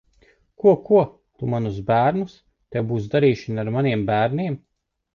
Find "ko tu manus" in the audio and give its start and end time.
0.87-1.77